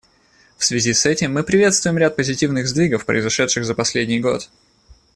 В 0.57 0.65
связи 0.65 0.93
с 0.93 1.05
этим 1.05 1.31
мы 1.31 1.43
приветствуем 1.43 1.99
ряд 1.99 2.15
позитивных 2.15 2.67
сдвигов, 2.67 3.05
произошедших 3.05 3.63
за 3.65 3.75
последний 3.75 4.19
год. 4.19 4.49